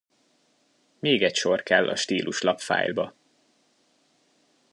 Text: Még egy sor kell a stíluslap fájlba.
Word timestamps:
Még 0.99 1.23
egy 1.23 1.35
sor 1.35 1.63
kell 1.63 1.89
a 1.89 1.95
stíluslap 1.95 2.59
fájlba. 2.59 3.15